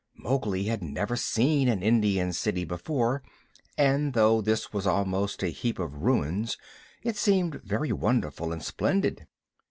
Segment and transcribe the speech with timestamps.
[0.15, 3.21] Mowgli had never seen an Indian city before,
[3.77, 6.57] and though this was almost a heap of ruins
[7.03, 9.27] it seemed very wonderful and splendid.